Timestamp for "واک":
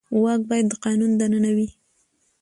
0.23-0.41